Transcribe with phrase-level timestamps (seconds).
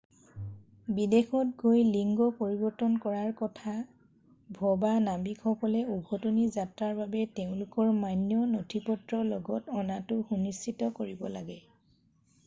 [0.99, 3.73] বিদেশত গৈ লিঙ্গ পৰিৱৰ্তন কৰাৰ কথা
[4.61, 11.63] ভবা নাবিকসকলে উভতনি যাত্ৰাৰ বাবে তেওঁলোকৰ মান্য নথিপত্ৰ লগত অনাটো সুনিশ্চিত কৰিব লাগে